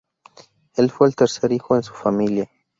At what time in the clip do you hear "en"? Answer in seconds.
1.75-1.83